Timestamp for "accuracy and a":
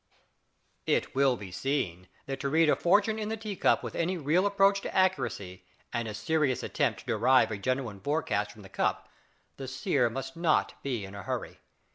4.95-6.15